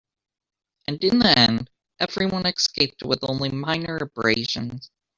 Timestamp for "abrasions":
4.01-4.89